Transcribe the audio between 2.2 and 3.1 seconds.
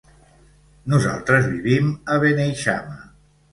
Beneixama.